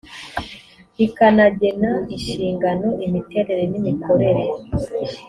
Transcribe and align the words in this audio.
rikanagena 0.97 1.91
inshingano 2.13 2.87
imiterere 3.05 3.63
n 3.71 3.73
imikorere 3.81 4.43